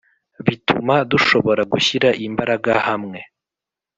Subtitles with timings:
[0.45, 3.19] bituma dushobora gushyira imbaraga hamwe,